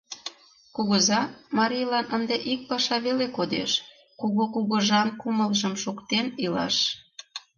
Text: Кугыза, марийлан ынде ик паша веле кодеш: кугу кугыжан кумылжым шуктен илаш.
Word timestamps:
Кугыза, 0.75 1.21
марийлан 1.57 2.05
ынде 2.15 2.35
ик 2.51 2.61
паша 2.69 2.97
веле 3.05 3.27
кодеш: 3.37 3.71
кугу 4.19 4.43
кугыжан 4.53 5.07
кумылжым 5.21 5.73
шуктен 5.83 6.25
илаш. 6.43 6.75